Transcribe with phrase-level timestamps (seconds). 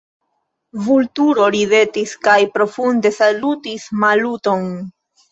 [0.85, 4.65] Vulturo ridetis kaj profunde salutis Maluton.